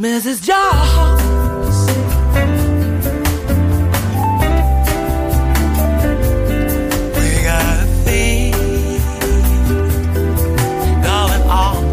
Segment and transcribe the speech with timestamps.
[0.00, 0.42] Mrs.
[0.42, 1.86] Jones.
[7.14, 7.86] We got
[11.04, 11.84] going on.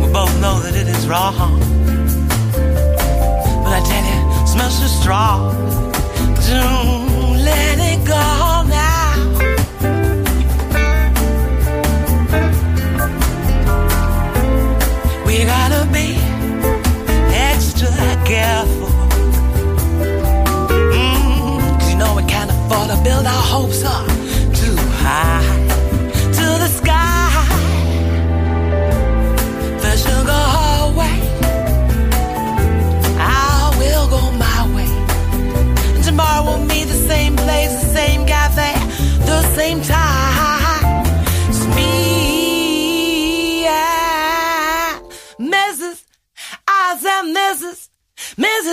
[0.00, 1.60] We both know that it is wrong,
[3.62, 5.61] but I tell you, smells so strong.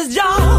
[0.09, 0.58] y'all.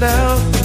[0.00, 0.57] Down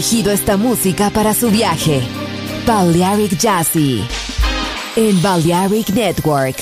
[0.00, 2.00] elegido esta música para su viaje.
[2.66, 4.02] Balearic Jazzy
[4.96, 6.56] en Balearic Network.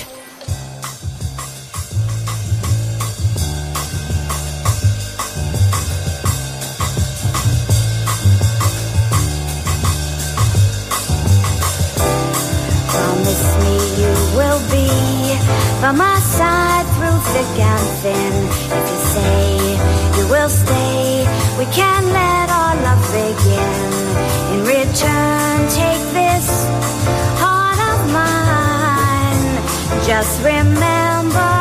[15.80, 18.32] by my side through thick and thin.
[18.78, 19.76] If you say
[20.18, 21.24] you will stay,
[21.56, 22.47] we can let
[23.18, 23.74] begin.
[24.52, 26.46] In return, take this
[27.42, 29.44] heart of mine.
[30.06, 31.57] Just remember.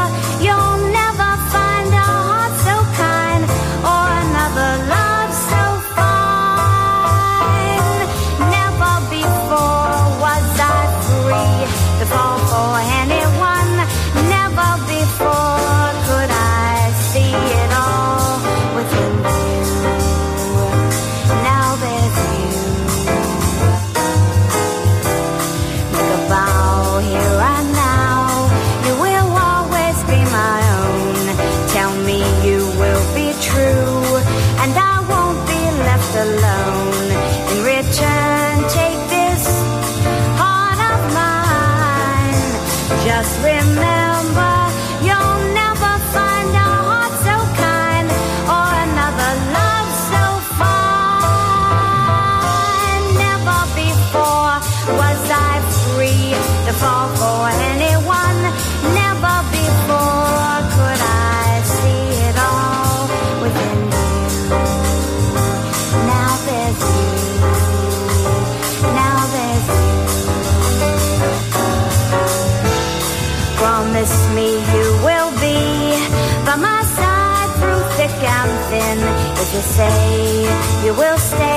[80.87, 81.56] you will stay.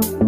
[0.00, 0.21] Thank